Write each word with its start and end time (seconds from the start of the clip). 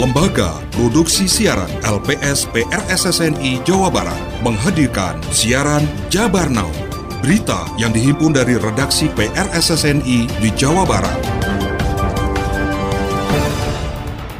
Lembaga 0.00 0.56
Produksi 0.72 1.28
Siaran 1.28 1.68
LPS 1.84 2.48
PRSSNI 2.48 3.60
Jawa 3.68 3.92
Barat 3.92 4.16
menghadirkan 4.40 5.20
siaran 5.28 5.84
Jabar 6.08 6.48
Now. 6.48 6.72
Berita 7.20 7.68
yang 7.76 7.92
dihimpun 7.92 8.32
dari 8.32 8.56
redaksi 8.56 9.12
PRSSNI 9.12 10.40
di 10.40 10.48
Jawa 10.56 10.88
Barat. 10.88 11.20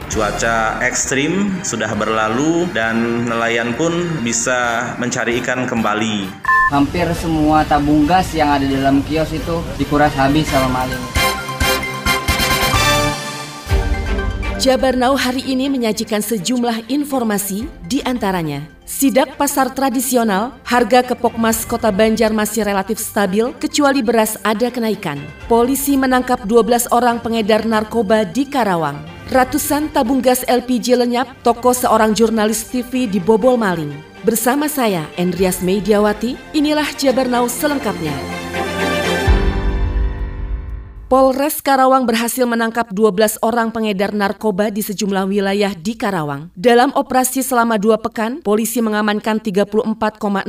Cuaca 0.09 0.81
ekstrim 0.81 1.61
sudah 1.61 1.93
berlalu 1.93 2.65
dan 2.73 3.29
nelayan 3.29 3.77
pun 3.77 3.93
bisa 4.25 4.91
mencari 4.97 5.45
ikan 5.45 5.69
kembali. 5.69 6.25
Hampir 6.73 7.05
semua 7.15 7.69
tabung 7.69 8.09
gas 8.09 8.33
yang 8.33 8.49
ada 8.49 8.65
di 8.65 8.81
dalam 8.81 9.05
kios 9.05 9.29
itu 9.31 9.61
dikuras 9.77 10.17
habis 10.17 10.49
sama 10.49 10.83
maling. 10.83 11.20
Jabar 14.61 14.93
Now 14.93 15.17
hari 15.17 15.41
ini 15.49 15.73
menyajikan 15.73 16.21
sejumlah 16.21 16.93
informasi 16.93 17.65
di 17.89 18.05
antaranya. 18.05 18.69
Sidak 18.85 19.41
pasar 19.41 19.73
tradisional, 19.73 20.53
harga 20.69 21.01
kepok 21.01 21.41
mas 21.41 21.65
kota 21.65 21.89
Banjar 21.89 22.29
masih 22.29 22.69
relatif 22.69 23.01
stabil 23.01 23.57
kecuali 23.57 24.05
beras 24.05 24.37
ada 24.45 24.69
kenaikan. 24.69 25.17
Polisi 25.49 25.97
menangkap 25.97 26.45
12 26.45 26.93
orang 26.93 27.25
pengedar 27.25 27.65
narkoba 27.65 28.29
di 28.29 28.45
Karawang. 28.45 29.01
Ratusan 29.33 29.89
tabung 29.97 30.21
gas 30.21 30.45
LPG 30.45 30.93
lenyap, 30.93 31.41
toko 31.41 31.73
seorang 31.73 32.13
jurnalis 32.13 32.69
TV 32.69 33.09
dibobol 33.09 33.57
maling. 33.57 33.97
Bersama 34.29 34.69
saya, 34.69 35.09
Endrias 35.17 35.65
Mediawati, 35.65 36.37
inilah 36.53 36.93
Jabar 37.01 37.33
Now 37.33 37.49
selengkapnya. 37.49 38.13
Polres 41.11 41.59
Karawang 41.59 42.07
berhasil 42.07 42.47
menangkap 42.47 42.95
12 42.95 43.43
orang 43.43 43.75
pengedar 43.75 44.15
narkoba 44.15 44.71
di 44.71 44.79
sejumlah 44.79 45.27
wilayah 45.27 45.75
di 45.75 45.99
Karawang. 45.99 46.55
Dalam 46.55 46.95
operasi 46.95 47.43
selama 47.43 47.83
dua 47.83 47.99
pekan, 47.99 48.39
polisi 48.47 48.79
mengamankan 48.79 49.43
34,65 49.43 50.47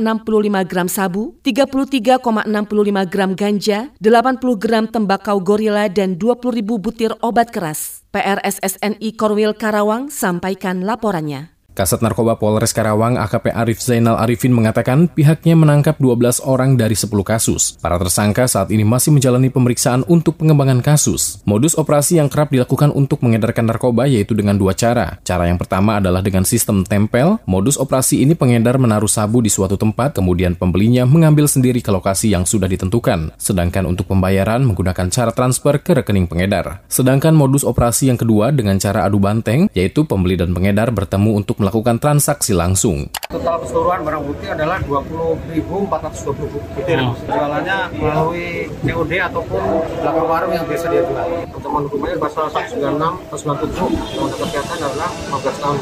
gram 0.70 0.86
sabu, 0.86 1.34
33,65 1.42 3.10
gram 3.10 3.34
ganja, 3.34 3.90
80 3.98 4.62
gram 4.62 4.86
tembakau 4.86 5.42
gorila, 5.42 5.90
dan 5.90 6.14
20 6.14 6.54
ribu 6.54 6.78
butir 6.78 7.10
obat 7.26 7.50
keras. 7.50 8.06
PRSSNI 8.14 9.18
Korwil 9.18 9.58
Karawang 9.58 10.14
sampaikan 10.14 10.86
laporannya. 10.86 11.50
Kasat 11.72 12.04
Narkoba 12.04 12.36
Polres 12.36 12.76
Karawang 12.76 13.16
AKP 13.16 13.48
Arif 13.48 13.80
Zainal 13.80 14.20
Arifin 14.20 14.52
mengatakan 14.52 15.08
pihaknya 15.08 15.56
menangkap 15.56 15.96
12 15.96 16.44
orang 16.44 16.76
dari 16.76 16.92
10 16.92 17.08
kasus. 17.24 17.80
Para 17.80 17.96
tersangka 17.96 18.44
saat 18.44 18.68
ini 18.68 18.84
masih 18.84 19.08
menjalani 19.08 19.48
pemeriksaan 19.48 20.04
untuk 20.04 20.36
pengembangan 20.36 20.84
kasus. 20.84 21.40
Modus 21.48 21.72
operasi 21.72 22.20
yang 22.20 22.28
kerap 22.28 22.52
dilakukan 22.52 22.92
untuk 22.92 23.24
mengedarkan 23.24 23.72
narkoba 23.72 24.04
yaitu 24.04 24.36
dengan 24.36 24.60
dua 24.60 24.76
cara. 24.76 25.16
Cara 25.24 25.48
yang 25.48 25.56
pertama 25.56 25.96
adalah 25.96 26.20
dengan 26.20 26.44
sistem 26.44 26.84
tempel. 26.84 27.40
Modus 27.48 27.80
operasi 27.80 28.20
ini 28.20 28.36
pengedar 28.36 28.76
menaruh 28.76 29.08
sabu 29.08 29.40
di 29.40 29.48
suatu 29.48 29.80
tempat, 29.80 30.20
kemudian 30.20 30.52
pembelinya 30.52 31.08
mengambil 31.08 31.48
sendiri 31.48 31.80
ke 31.80 31.88
lokasi 31.88 32.36
yang 32.36 32.44
sudah 32.44 32.68
ditentukan. 32.68 33.32
Sedangkan 33.40 33.88
untuk 33.88 34.12
pembayaran 34.12 34.60
menggunakan 34.60 35.08
cara 35.08 35.32
transfer 35.32 35.80
ke 35.80 35.96
rekening 35.96 36.28
pengedar. 36.28 36.84
Sedangkan 36.92 37.32
modus 37.32 37.64
operasi 37.64 38.12
yang 38.12 38.20
kedua 38.20 38.52
dengan 38.52 38.76
cara 38.76 39.08
adu 39.08 39.16
banteng, 39.16 39.72
yaitu 39.72 40.04
pembeli 40.04 40.36
dan 40.36 40.52
pengedar 40.52 40.92
bertemu 40.92 41.40
untuk 41.40 41.61
melakukan 41.62 42.02
transaksi 42.02 42.50
langsung. 42.50 43.06
Total 43.30 43.56
keseluruhan 43.62 44.02
barang 44.02 44.22
bukti 44.26 44.46
adalah 44.50 44.82
20.420 44.82 46.50
butir. 46.50 46.98
Hmm. 46.98 47.14
Jualannya 47.22 47.78
melalui 47.94 48.66
COD 48.82 49.12
ataupun 49.30 49.62
belakang 50.02 50.26
warung 50.26 50.52
yang 50.52 50.66
biasa 50.66 50.86
dia 50.90 51.02
jual. 51.06 51.28
Ancaman 51.54 51.82
hukumnya 51.86 52.18
pasal 52.18 52.50
196 52.50 52.98
atau 52.98 53.38
97 53.38 53.78
Undang-Undang 53.78 54.40
Kesehatan 54.42 54.78
adalah 54.82 55.10
15 55.30 55.62
tahun. 55.62 55.78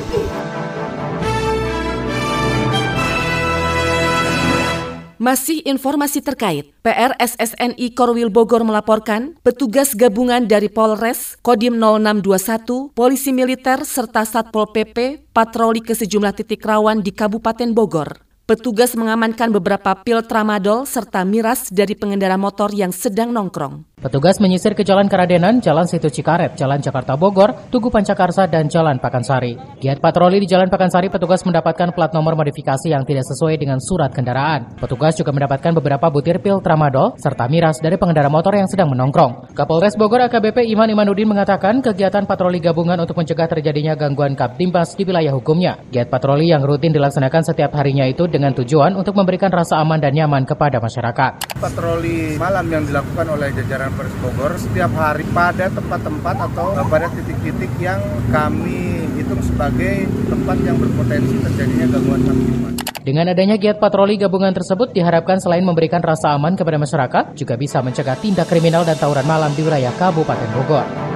Masih 5.20 5.60
informasi 5.68 6.24
terkait, 6.24 6.72
PRSSNI 6.80 7.92
Korwil 7.92 8.32
Bogor 8.32 8.64
melaporkan 8.64 9.36
petugas 9.44 9.92
gabungan 9.92 10.48
dari 10.48 10.72
Polres, 10.72 11.36
Kodim 11.44 11.76
0621, 11.76 12.96
Polisi 12.96 13.28
Militer, 13.28 13.84
serta 13.84 14.24
Satpol 14.24 14.72
PP 14.72 15.28
patroli 15.36 15.84
ke 15.84 15.92
sejumlah 15.92 16.32
titik 16.32 16.64
rawan 16.64 17.04
di 17.04 17.12
Kabupaten 17.12 17.68
Bogor. 17.76 18.29
Petugas 18.50 18.98
mengamankan 18.98 19.54
beberapa 19.54 19.94
pil 20.02 20.26
tramadol 20.26 20.82
serta 20.82 21.22
miras 21.22 21.70
dari 21.70 21.94
pengendara 21.94 22.34
motor 22.34 22.74
yang 22.74 22.90
sedang 22.90 23.30
nongkrong. 23.30 23.86
Petugas 24.00 24.40
menyisir 24.40 24.72
ke 24.72 24.80
Jalan 24.80 25.12
Karadenan, 25.12 25.60
Jalan 25.60 25.84
Situ 25.84 26.08
Cikaret, 26.08 26.56
Jalan 26.56 26.80
Jakarta 26.80 27.20
Bogor, 27.20 27.52
Tugu 27.68 27.92
Pancakarsa, 27.92 28.48
dan 28.48 28.64
Jalan 28.66 28.96
Pakansari. 28.96 29.60
Giat 29.76 30.00
patroli 30.00 30.40
di 30.40 30.48
Jalan 30.48 30.72
Pakansari, 30.72 31.12
petugas 31.12 31.44
mendapatkan 31.44 31.92
plat 31.92 32.08
nomor 32.16 32.32
modifikasi 32.32 32.88
yang 32.88 33.04
tidak 33.04 33.28
sesuai 33.28 33.60
dengan 33.60 33.76
surat 33.76 34.08
kendaraan. 34.08 34.72
Petugas 34.80 35.20
juga 35.20 35.36
mendapatkan 35.36 35.76
beberapa 35.76 36.08
butir 36.08 36.40
pil 36.40 36.64
tramadol 36.64 37.12
serta 37.20 37.44
miras 37.52 37.76
dari 37.84 38.00
pengendara 38.00 38.32
motor 38.32 38.56
yang 38.56 38.72
sedang 38.72 38.88
menongkrong. 38.88 39.52
Kapolres 39.52 40.00
Bogor 40.00 40.24
AKBP 40.32 40.64
Iman 40.72 40.88
Imanuddin 40.88 41.28
mengatakan 41.28 41.84
kegiatan 41.84 42.24
patroli 42.24 42.56
gabungan 42.56 43.04
untuk 43.04 43.20
mencegah 43.20 43.52
terjadinya 43.52 43.92
gangguan 44.00 44.32
kaptimbas 44.32 44.96
di 44.96 45.04
wilayah 45.04 45.36
hukumnya. 45.36 45.76
Giat 45.92 46.08
patroli 46.08 46.48
yang 46.48 46.64
rutin 46.64 46.96
dilaksanakan 46.96 47.52
setiap 47.52 47.76
harinya 47.76 48.08
itu 48.08 48.24
dengan 48.24 48.39
tujuan 48.48 48.96
untuk 48.96 49.12
memberikan 49.12 49.52
rasa 49.52 49.76
aman 49.84 50.00
dan 50.00 50.16
nyaman 50.16 50.48
kepada 50.48 50.80
masyarakat. 50.80 51.60
Patroli 51.60 52.40
malam 52.40 52.64
yang 52.72 52.88
dilakukan 52.88 53.28
oleh 53.28 53.52
jajaran 53.52 53.92
Polres 53.92 54.16
Bogor 54.24 54.52
setiap 54.56 54.88
hari 54.96 55.28
pada 55.36 55.68
tempat-tempat 55.68 56.36
atau 56.48 56.72
pada 56.88 57.12
titik-titik 57.12 57.68
yang 57.76 58.00
kami 58.32 59.04
hitung 59.20 59.44
sebagai 59.44 60.08
tempat 60.32 60.56
yang 60.64 60.80
berpotensi 60.80 61.36
terjadinya 61.44 61.86
gangguan 61.92 62.22
kamtipmas. 62.24 62.74
Dengan 63.00 63.32
adanya 63.32 63.56
giat 63.56 63.80
patroli 63.80 64.20
gabungan 64.20 64.52
tersebut 64.52 64.92
diharapkan 64.92 65.40
selain 65.40 65.64
memberikan 65.64 66.04
rasa 66.04 66.36
aman 66.36 66.52
kepada 66.52 66.76
masyarakat, 66.76 67.32
juga 67.32 67.56
bisa 67.56 67.80
mencegah 67.80 68.16
tindak 68.20 68.48
kriminal 68.48 68.84
dan 68.84 68.96
tawuran 69.00 69.24
malam 69.24 69.52
di 69.56 69.64
wilayah 69.64 69.92
Kabupaten 69.96 70.48
Bogor. 70.52 71.09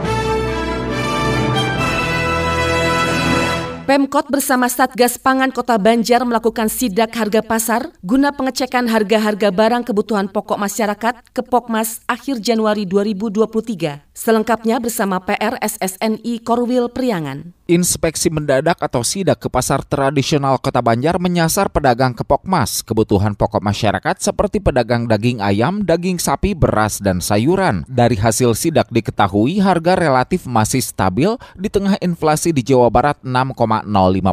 Pemkot 3.85 4.33
bersama 4.33 4.65
Satgas 4.73 5.21
Pangan 5.21 5.53
Kota 5.53 5.77
Banjar 5.77 6.25
melakukan 6.25 6.73
sidak 6.73 7.13
harga 7.21 7.45
pasar 7.45 7.93
guna 8.01 8.33
pengecekan 8.33 8.89
harga-harga 8.89 9.53
barang 9.53 9.85
kebutuhan 9.85 10.33
pokok 10.33 10.57
masyarakat 10.57 11.21
ke 11.37 11.45
Pokmas 11.45 12.01
akhir 12.09 12.41
Januari 12.41 12.89
2023. 12.89 14.14
Selengkapnya 14.15 14.79
bersama 14.79 15.19
PR 15.27 15.59
SSNI 15.59 16.39
Korwil 16.47 16.87
Priangan. 16.87 17.51
Inspeksi 17.65 18.29
mendadak 18.31 18.79
atau 18.79 19.03
sidak 19.03 19.43
ke 19.43 19.49
pasar 19.51 19.83
tradisional 19.83 20.61
Kota 20.61 20.79
Banjar 20.85 21.19
menyasar 21.19 21.73
pedagang 21.73 22.15
kepokmas, 22.15 22.85
kebutuhan 22.87 23.35
pokok 23.35 23.59
masyarakat 23.59 24.21
seperti 24.21 24.61
pedagang 24.61 25.09
daging 25.09 25.41
ayam, 25.41 25.83
daging 25.83 26.21
sapi, 26.21 26.55
beras, 26.55 27.01
dan 27.01 27.19
sayuran. 27.19 27.83
Dari 27.91 28.15
hasil 28.21 28.55
sidak 28.55 28.93
diketahui 28.93 29.59
harga 29.65 29.97
relatif 29.99 30.45
masih 30.45 30.85
stabil 30.85 31.35
di 31.57 31.73
tengah 31.73 31.97
inflasi 32.05 32.53
di 32.53 32.61
Jawa 32.61 32.93
Barat 32.93 33.19
6,05 33.25 33.83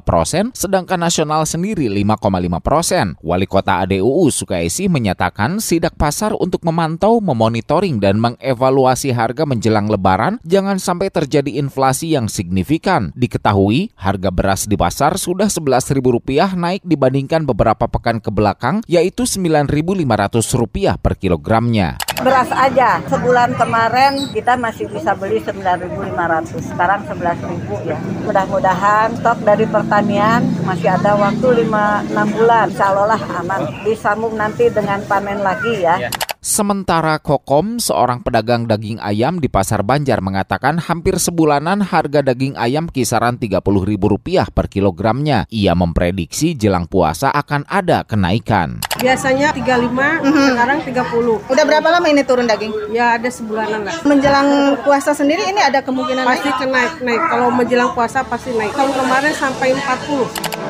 persen, 0.03 0.51
sedangkan 0.51 0.99
nasional 0.99 1.47
sendiri 1.47 1.87
5,5 1.87 2.59
persen. 2.59 3.15
Wali 3.23 3.47
Kota 3.47 3.81
ADUU 3.81 4.27
Sukaisi 4.27 4.91
menyatakan 4.91 5.63
sidak 5.63 5.95
pasar 5.95 6.35
untuk 6.35 6.67
memantau, 6.67 7.23
memonitoring, 7.23 8.03
dan 8.03 8.19
mengevaluasi 8.19 9.15
harga 9.15 9.47
menjelang 9.47 9.70
lebaran 9.71 10.43
jangan 10.43 10.75
sampai 10.75 11.07
terjadi 11.07 11.55
inflasi 11.55 12.11
yang 12.11 12.27
signifikan. 12.27 13.15
Diketahui 13.15 13.95
harga 13.95 14.29
beras 14.33 14.67
di 14.67 14.75
pasar 14.75 15.15
sudah 15.15 15.47
Rp11.000 15.47 16.59
naik 16.59 16.83
dibandingkan 16.83 17.47
beberapa 17.47 17.87
pekan 17.87 18.19
ke 18.19 18.27
belakang 18.27 18.83
yaitu 18.89 19.23
Rp9.500 19.23 20.99
per 20.99 21.13
kilogramnya. 21.15 22.01
Beras 22.21 22.53
aja, 22.53 23.01
sebulan 23.09 23.57
kemarin 23.57 24.29
kita 24.29 24.53
masih 24.53 24.85
bisa 24.93 25.17
beli 25.17 25.41
9.500, 25.41 26.53
sekarang 26.69 27.01
11.000 27.09 27.89
ya. 27.89 27.97
Mudah-mudahan 28.29 29.17
stok 29.17 29.41
dari 29.41 29.65
pertanian 29.65 30.45
masih 30.61 30.93
ada 30.93 31.17
waktu 31.17 31.65
5-6 31.65 32.37
bulan, 32.37 32.69
insya 32.69 32.93
Allah 32.93 33.21
aman. 33.41 33.61
Disambung 33.81 34.37
nanti 34.37 34.69
dengan 34.69 35.01
panen 35.09 35.41
lagi 35.41 35.81
ya. 35.81 35.97
Sementara 36.41 37.21
Kokom, 37.21 37.77
seorang 37.77 38.25
pedagang 38.25 38.65
daging 38.65 38.97
ayam 38.97 39.37
di 39.37 39.45
Pasar 39.45 39.85
Banjar 39.85 40.25
mengatakan 40.25 40.81
hampir 40.81 41.21
sebulanan 41.21 41.85
harga 41.85 42.25
daging 42.25 42.57
ayam 42.57 42.89
kisaran 42.89 43.37
Rp30.000 43.37 44.49
per 44.49 44.65
kilogramnya. 44.65 45.45
Ia 45.53 45.77
memprediksi 45.77 46.57
jelang 46.57 46.89
puasa 46.89 47.29
akan 47.29 47.69
ada 47.69 48.01
kenaikan. 48.09 48.81
Biasanya 48.97 49.53
35, 49.53 49.93
mm-hmm. 49.93 50.47
sekarang 50.57 50.79
30. 50.81 51.45
Udah 51.45 51.63
berapa 51.69 51.87
lama 51.93 52.09
ini 52.09 52.25
turun 52.25 52.49
daging? 52.49 52.89
Ya 52.89 53.21
ada 53.21 53.29
sebulanan 53.29 53.85
lah. 53.85 54.01
Menjelang 54.01 54.81
puasa 54.81 55.13
sendiri 55.13 55.45
ini 55.45 55.61
ada 55.61 55.85
kemungkinan 55.85 56.25
pasti 56.25 56.49
naik? 56.49 56.73
naik, 56.73 56.93
naik. 57.05 57.21
Kalau 57.21 57.53
menjelang 57.53 57.93
puasa 57.93 58.25
pasti 58.25 58.49
naik. 58.57 58.73
Tahun 58.73 58.89
kemarin 58.97 59.33
sampai 59.37 59.77
40. 59.77 60.60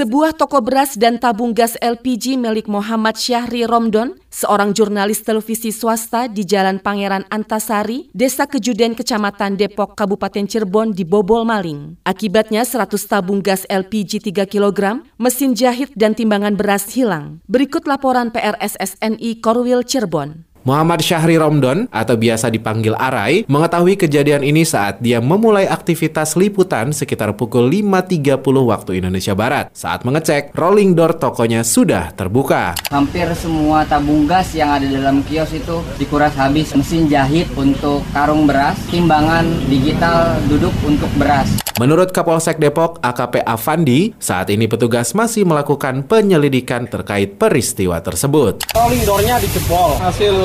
Sebuah 0.00 0.32
toko 0.32 0.64
beras 0.64 0.96
dan 0.96 1.20
tabung 1.20 1.52
gas 1.52 1.76
LPG 1.76 2.40
milik 2.40 2.72
Muhammad 2.72 3.20
Syahri 3.20 3.68
Romdon, 3.68 4.16
seorang 4.32 4.72
jurnalis 4.72 5.20
televisi 5.20 5.68
swasta 5.68 6.24
di 6.24 6.40
Jalan 6.40 6.80
Pangeran 6.80 7.28
Antasari, 7.28 8.08
Desa 8.16 8.48
Kejuden, 8.48 8.96
Kecamatan 8.96 9.60
Depok, 9.60 9.92
Kabupaten 10.00 10.48
Cirebon 10.48 10.96
dibobol 10.96 11.44
maling. 11.44 12.00
Akibatnya 12.08 12.64
100 12.64 12.96
tabung 12.96 13.44
gas 13.44 13.68
LPG 13.68 14.32
3 14.32 14.48
kg, 14.48 15.04
mesin 15.20 15.52
jahit 15.52 15.92
dan 15.92 16.16
timbangan 16.16 16.56
beras 16.56 16.88
hilang. 16.96 17.44
Berikut 17.44 17.84
laporan 17.84 18.32
PRSSNI 18.32 19.44
Korwil 19.44 19.84
Cirebon. 19.84 20.48
Muhammad 20.60 21.00
Syahri 21.00 21.40
Romdon 21.40 21.88
atau 21.88 22.20
biasa 22.20 22.52
dipanggil 22.52 22.92
Arai 22.92 23.48
mengetahui 23.48 23.96
kejadian 23.96 24.44
ini 24.44 24.68
saat 24.68 25.00
dia 25.00 25.16
memulai 25.16 25.64
aktivitas 25.64 26.36
liputan 26.36 26.92
sekitar 26.92 27.32
pukul 27.32 27.72
5.30 27.72 28.44
waktu 28.44 29.00
Indonesia 29.00 29.32
Barat. 29.32 29.72
Saat 29.72 30.04
mengecek, 30.04 30.52
rolling 30.52 30.92
door 30.92 31.16
tokonya 31.16 31.64
sudah 31.64 32.12
terbuka. 32.12 32.76
Hampir 32.92 33.32
semua 33.32 33.88
tabung 33.88 34.28
gas 34.28 34.52
yang 34.52 34.76
ada 34.76 34.84
dalam 34.84 35.24
kios 35.24 35.56
itu 35.56 35.80
dikuras 35.96 36.36
habis. 36.36 36.76
Mesin 36.76 37.08
jahit 37.08 37.48
untuk 37.56 38.04
karung 38.12 38.44
beras, 38.44 38.76
timbangan 38.92 39.48
digital 39.72 40.36
duduk 40.44 40.76
untuk 40.84 41.08
beras. 41.16 41.48
Menurut 41.80 42.12
Kapolsek 42.12 42.60
Depok, 42.60 43.00
AKP 43.00 43.40
Avandi, 43.40 44.12
saat 44.20 44.52
ini 44.52 44.68
petugas 44.68 45.16
masih 45.16 45.48
melakukan 45.48 46.04
penyelidikan 46.04 46.84
terkait 46.84 47.40
peristiwa 47.40 47.96
tersebut. 48.04 48.68
Rolling 48.76 49.00
door-nya 49.08 49.40
dijebol. 49.40 49.96
Hasil 49.96 50.36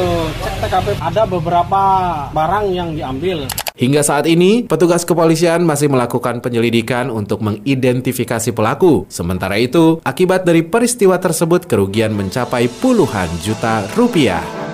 TKP 0.61 0.97
ada 1.01 1.23
beberapa 1.29 1.83
barang 2.31 2.65
yang 2.73 2.95
diambil. 2.95 3.45
Hingga 3.75 4.07
saat 4.07 4.23
ini, 4.23 4.63
petugas 4.63 5.03
kepolisian 5.03 5.67
masih 5.67 5.91
melakukan 5.91 6.39
penyelidikan 6.39 7.11
untuk 7.11 7.43
mengidentifikasi 7.43 8.55
pelaku. 8.55 9.03
Sementara 9.11 9.59
itu, 9.59 9.99
akibat 10.07 10.47
dari 10.47 10.63
peristiwa 10.63 11.19
tersebut 11.19 11.67
kerugian 11.67 12.15
mencapai 12.15 12.71
puluhan 12.79 13.27
juta 13.43 13.83
rupiah. 13.99 14.64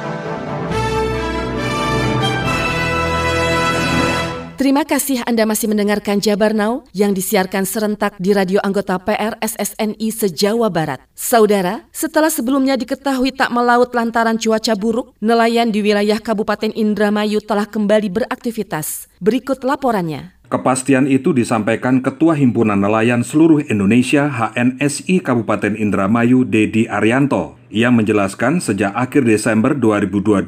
Terima 4.62 4.86
kasih 4.86 5.26
Anda 5.26 5.50
masih 5.50 5.74
mendengarkan 5.74 6.22
Jabar 6.22 6.54
Now 6.54 6.86
yang 6.94 7.18
disiarkan 7.18 7.66
serentak 7.66 8.14
di 8.22 8.30
radio 8.30 8.62
anggota 8.62 8.94
PR 9.02 9.34
SSNI 9.42 10.14
se-Jawa 10.14 10.70
Barat. 10.70 11.02
Saudara, 11.18 11.90
setelah 11.90 12.30
sebelumnya 12.30 12.78
diketahui 12.78 13.34
tak 13.34 13.50
melaut 13.50 13.90
lantaran 13.90 14.38
cuaca 14.38 14.78
buruk, 14.78 15.18
nelayan 15.18 15.74
di 15.74 15.82
wilayah 15.82 16.22
Kabupaten 16.22 16.78
Indramayu 16.78 17.42
telah 17.42 17.66
kembali 17.66 18.14
beraktivitas. 18.14 19.10
Berikut 19.18 19.66
laporannya. 19.66 20.41
Kepastian 20.52 21.08
itu 21.08 21.32
disampaikan 21.32 22.04
Ketua 22.04 22.36
Himpunan 22.36 22.76
Nelayan 22.76 23.24
Seluruh 23.24 23.64
Indonesia 23.72 24.28
HNSI 24.28 25.24
Kabupaten 25.24 25.80
Indramayu 25.80 26.44
Dedi 26.44 26.92
Arianto. 26.92 27.56
Ia 27.72 27.88
menjelaskan 27.88 28.60
sejak 28.60 28.92
akhir 28.92 29.24
Desember 29.24 29.72
2022 29.72 30.44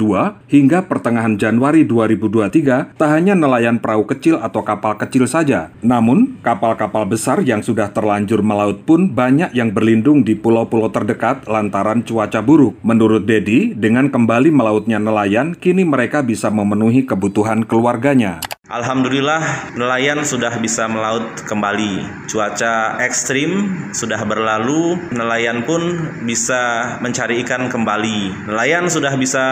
hingga 0.51 0.83
pertengahan 0.91 1.39
Januari 1.39 1.87
2023 1.87 2.99
tak 2.99 3.09
hanya 3.15 3.31
nelayan 3.31 3.79
perahu 3.79 4.03
kecil 4.03 4.43
atau 4.43 4.59
kapal 4.67 4.99
kecil 4.99 5.23
saja, 5.23 5.71
namun 5.79 6.35
kapal-kapal 6.43 7.07
besar 7.07 7.39
yang 7.39 7.63
sudah 7.63 7.87
terlanjur 7.95 8.43
melaut 8.43 8.83
pun 8.83 9.07
banyak 9.07 9.55
yang 9.55 9.71
berlindung 9.71 10.27
di 10.27 10.35
pulau-pulau 10.35 10.91
terdekat 10.91 11.47
lantaran 11.47 12.03
cuaca 12.03 12.43
buruk. 12.43 12.75
Menurut 12.83 13.23
Dedi, 13.23 13.71
dengan 13.71 14.11
kembali 14.11 14.51
melautnya 14.51 14.99
nelayan, 14.99 15.55
kini 15.55 15.87
mereka 15.87 16.27
bisa 16.27 16.51
memenuhi 16.51 17.07
kebutuhan 17.07 17.63
keluarganya. 17.63 18.43
Alhamdulillah 18.73 19.69
nelayan 19.77 20.25
sudah 20.25 20.57
bisa 20.57 20.89
melaut 20.89 21.45
kembali. 21.45 22.25
Cuaca 22.25 22.97
ekstrim 23.05 23.69
sudah 23.93 24.17
berlalu, 24.25 24.97
nelayan 25.13 25.61
pun 25.61 26.09
bisa 26.25 26.97
mencari 26.97 27.45
ikan 27.45 27.69
kembali. 27.69 28.49
Nelayan 28.49 28.89
sudah 28.89 29.13
bisa 29.13 29.45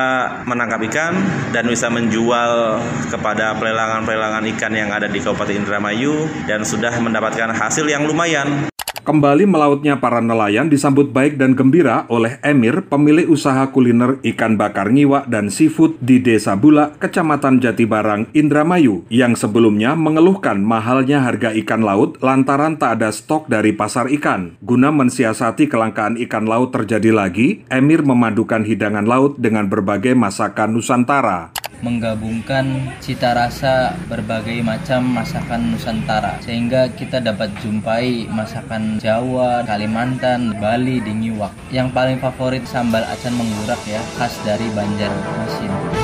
menangkap 0.50 0.82
ikan 0.90 1.14
dan 1.54 1.70
bisa 1.70 1.94
menjual 1.94 2.82
kepada 3.14 3.54
pelelangan-pelelangan 3.62 4.42
ikan 4.58 4.74
yang 4.74 4.90
ada 4.90 5.06
di 5.06 5.22
Kabupaten 5.22 5.54
Indramayu 5.54 6.26
dan 6.50 6.66
sudah 6.66 6.98
mendapatkan 6.98 7.54
hasil 7.54 7.86
yang 7.86 8.10
lumayan. 8.10 8.71
Kembali 9.02 9.50
melautnya 9.50 9.98
para 9.98 10.22
nelayan 10.22 10.70
disambut 10.70 11.10
baik 11.10 11.42
dan 11.42 11.58
gembira 11.58 12.06
oleh 12.06 12.38
Emir, 12.46 12.86
pemilik 12.86 13.26
usaha 13.26 13.66
kuliner 13.74 14.22
ikan 14.22 14.62
bakar 14.62 14.94
ngiwak 14.94 15.26
dan 15.26 15.50
seafood 15.50 15.98
di 15.98 16.22
Desa 16.22 16.54
Bulak, 16.54 17.02
Kecamatan 17.02 17.58
Jatibarang, 17.58 18.30
Indramayu, 18.38 19.02
yang 19.10 19.34
sebelumnya 19.34 19.98
mengeluhkan 19.98 20.62
mahalnya 20.62 21.26
harga 21.26 21.50
ikan 21.66 21.82
laut 21.82 22.22
lantaran 22.22 22.78
tak 22.78 23.02
ada 23.02 23.10
stok 23.10 23.50
dari 23.50 23.74
pasar 23.74 24.06
ikan. 24.22 24.54
Guna 24.62 24.94
mensiasati 24.94 25.66
kelangkaan 25.66 26.22
ikan 26.30 26.46
laut 26.46 26.70
terjadi 26.70 27.10
lagi, 27.10 27.66
Emir 27.74 28.06
memadukan 28.06 28.62
hidangan 28.62 29.10
laut 29.10 29.42
dengan 29.42 29.66
berbagai 29.66 30.14
masakan 30.14 30.78
Nusantara 30.78 31.61
menggabungkan 31.82 32.94
cita 33.04 33.34
rasa 33.38 33.94
berbagai 34.10 34.62
macam 34.66 35.06
masakan 35.14 35.74
Nusantara 35.74 36.42
sehingga 36.42 36.90
kita 36.94 37.22
dapat 37.22 37.54
jumpai 37.62 38.26
masakan 38.30 38.98
Jawa, 38.98 39.66
Kalimantan, 39.66 40.58
Bali, 40.58 41.02
di 41.02 41.14
Nyiwak. 41.14 41.54
Yang 41.70 41.94
paling 41.94 42.18
favorit 42.18 42.64
sambal 42.66 43.06
acan 43.06 43.38
menggurak 43.38 43.82
ya, 43.86 44.02
khas 44.18 44.34
dari 44.42 44.66
Banjarmasin. 44.74 46.01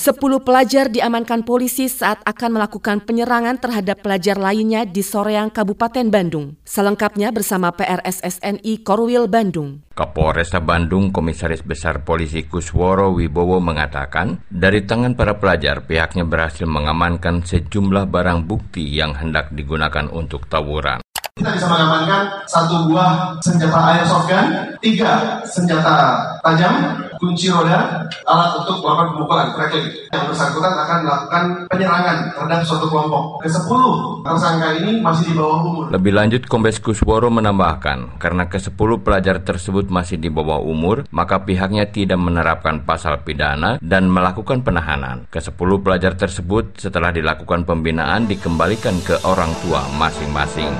Sepuluh 0.00 0.40
pelajar 0.40 0.88
diamankan 0.88 1.44
polisi 1.44 1.84
saat 1.84 2.24
akan 2.24 2.56
melakukan 2.56 3.04
penyerangan 3.04 3.60
terhadap 3.60 4.00
pelajar 4.00 4.40
lainnya 4.40 4.88
di 4.88 5.04
Soreang, 5.04 5.52
Kabupaten 5.52 6.08
Bandung. 6.08 6.56
Selengkapnya 6.64 7.28
bersama 7.28 7.68
PRSSNI 7.68 8.80
Korwil 8.80 9.28
Bandung. 9.28 9.84
Kapolresta 9.92 10.56
Bandung 10.56 11.12
Komisaris 11.12 11.60
Besar 11.60 12.00
Polisi 12.00 12.48
Kusworo 12.48 13.12
Wibowo 13.12 13.60
mengatakan, 13.60 14.40
dari 14.48 14.88
tangan 14.88 15.12
para 15.12 15.36
pelajar 15.36 15.84
pihaknya 15.84 16.24
berhasil 16.24 16.64
mengamankan 16.64 17.44
sejumlah 17.44 18.08
barang 18.08 18.48
bukti 18.48 18.88
yang 18.88 19.12
hendak 19.20 19.52
digunakan 19.52 20.08
untuk 20.08 20.48
tawuran. 20.48 21.04
Kita 21.36 21.56
bisa 21.56 21.68
mengamankan 21.68 22.40
satu 22.48 22.88
buah 22.88 23.36
senjata 23.44 23.80
airsoft 23.96 24.32
gun, 24.32 24.48
tiga 24.80 25.40
senjata 25.44 26.20
tajam, 26.40 27.04
kunci 27.20 27.52
roda, 27.52 28.08
alat 28.24 28.50
untuk 28.64 28.80
melakukan 28.80 29.08
pemukulan, 29.12 29.48
tracking. 29.52 29.86
Yang 30.08 30.24
bersangkutan 30.32 30.72
akan 30.72 30.98
melakukan 31.04 31.44
penyerangan 31.68 32.16
terhadap 32.32 32.60
suatu 32.64 32.88
kelompok. 32.88 33.44
Kesepuluh 33.44 34.24
tersangka 34.24 34.68
ini 34.80 35.04
masih 35.04 35.30
di 35.30 35.34
bawah 35.36 35.60
umur. 35.60 35.84
Lebih 35.92 36.12
lanjut, 36.16 36.42
Kombes 36.48 36.80
Kusworo 36.80 37.28
menambahkan, 37.28 38.16
karena 38.16 38.48
ke-10 38.48 38.90
pelajar 39.04 39.36
tersebut 39.44 39.92
masih 39.92 40.16
di 40.16 40.32
bawah 40.32 40.64
umur, 40.64 41.04
maka 41.12 41.44
pihaknya 41.44 41.92
tidak 41.92 42.16
menerapkan 42.16 42.82
pasal 42.88 43.20
pidana 43.20 43.76
dan 43.84 44.08
melakukan 44.08 44.64
penahanan. 44.64 45.28
Ke-10 45.28 45.70
pelajar 45.84 46.16
tersebut 46.16 46.80
setelah 46.80 47.12
dilakukan 47.12 47.68
pembinaan 47.68 48.24
dikembalikan 48.24 48.96
ke 49.04 49.20
orang 49.28 49.52
tua 49.60 49.84
masing-masing. 50.00 50.72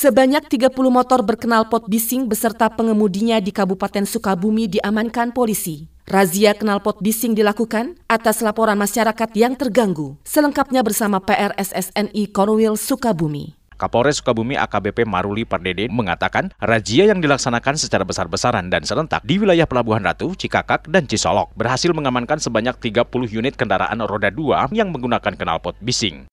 Sebanyak 0.00 0.48
30 0.48 0.72
motor 0.88 1.20
berkenal 1.20 1.68
pot 1.68 1.84
bising 1.84 2.24
beserta 2.24 2.72
pengemudinya 2.72 3.36
di 3.36 3.52
Kabupaten 3.52 4.08
Sukabumi 4.08 4.64
diamankan 4.64 5.28
polisi. 5.28 5.92
Razia 6.08 6.56
knalpot 6.56 7.04
bising 7.04 7.36
dilakukan 7.36 8.00
atas 8.08 8.40
laporan 8.40 8.80
masyarakat 8.80 9.28
yang 9.36 9.60
terganggu. 9.60 10.16
Selengkapnya 10.24 10.80
bersama 10.80 11.20
PRSSNI 11.20 12.32
Korwil 12.32 12.80
Sukabumi. 12.80 13.52
Kapolres 13.76 14.24
Sukabumi 14.24 14.56
AKBP 14.56 15.04
Maruli 15.04 15.44
Pardede 15.44 15.92
mengatakan 15.92 16.48
razia 16.56 17.04
yang 17.04 17.20
dilaksanakan 17.20 17.76
secara 17.76 18.08
besar-besaran 18.08 18.72
dan 18.72 18.80
serentak 18.88 19.20
di 19.28 19.36
wilayah 19.36 19.68
Pelabuhan 19.68 20.00
Ratu, 20.00 20.32
Cikakak, 20.32 20.88
dan 20.88 21.04
Cisolok 21.04 21.52
berhasil 21.60 21.92
mengamankan 21.92 22.40
sebanyak 22.40 22.72
30 22.80 23.04
unit 23.28 23.52
kendaraan 23.52 24.00
roda 24.08 24.32
2 24.32 24.72
yang 24.72 24.96
menggunakan 24.96 25.36
knalpot 25.36 25.76
bising. 25.84 26.24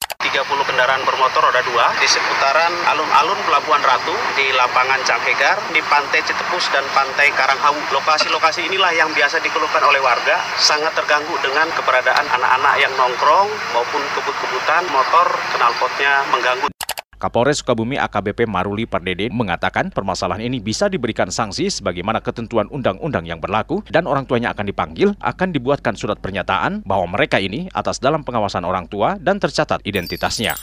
30 0.77 0.86
kendaraan 0.86 1.10
bermotor 1.10 1.41
roda 1.41 1.57
2 1.65 1.74
di 1.98 2.05
seputaran 2.05 2.69
alun-alun 2.86 3.41
Pelabuhan 3.50 3.81
Ratu, 3.81 4.13
di 4.38 4.53
lapangan 4.53 5.01
Cangkegar, 5.01 5.57
di 5.74 5.81
Pantai 5.81 6.22
Cetepus 6.22 6.69
dan 6.69 6.86
Pantai 6.93 7.34
Karanghawu. 7.34 7.81
Lokasi-lokasi 7.98 8.69
inilah 8.69 8.93
yang 8.93 9.10
biasa 9.10 9.41
dikeluhkan 9.41 9.81
oleh 9.81 9.98
warga, 10.05 10.38
sangat 10.62 10.93
terganggu 10.93 11.34
dengan 11.41 11.65
keberadaan 11.74 12.29
anak-anak 12.29 12.77
yang 12.77 12.93
nongkrong 12.93 13.50
maupun 13.74 14.05
kebut-kebutan 14.22 14.86
motor 14.93 15.25
knalpotnya 15.57 16.22
mengganggu. 16.29 16.76
Kapolres 17.18 17.66
Sukabumi 17.66 17.98
AKBP 17.98 18.46
Maruli 18.46 18.86
Pardede 18.86 19.34
mengatakan 19.34 19.90
permasalahan 19.90 20.46
ini 20.46 20.62
bisa 20.62 20.86
diberikan 20.86 21.34
sanksi 21.34 21.66
sebagaimana 21.74 22.22
ketentuan 22.22 22.70
undang-undang 22.70 23.26
yang 23.26 23.42
berlaku 23.42 23.82
dan 23.90 24.06
orang 24.06 24.30
tuanya 24.30 24.54
akan 24.54 24.70
dipanggil, 24.70 25.18
akan 25.18 25.50
dibuatkan 25.50 25.98
surat 25.98 26.22
pernyataan 26.22 26.86
bahwa 26.86 27.18
mereka 27.18 27.42
ini 27.42 27.74
atas 27.74 27.98
dalam 27.98 28.22
pengawasan 28.22 28.62
orang 28.62 28.86
tua 28.86 29.18
dan 29.18 29.42
tercatat 29.42 29.82
identitasnya. 29.82 30.54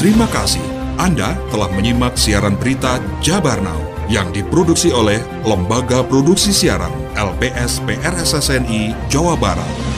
Terima 0.00 0.24
kasih. 0.32 0.64
Anda 0.96 1.36
telah 1.52 1.68
menyimak 1.76 2.16
siaran 2.16 2.56
berita 2.56 2.96
Jabar 3.20 3.60
Now 3.60 3.76
yang 4.08 4.32
diproduksi 4.32 4.88
oleh 4.88 5.20
Lembaga 5.44 6.00
Produksi 6.00 6.56
Siaran 6.56 6.92
LPS 7.12 7.84
PRSSNI 7.84 8.96
Jawa 9.12 9.36
Barat. 9.36 9.95